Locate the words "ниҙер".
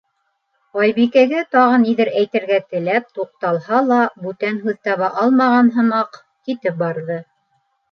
1.83-2.11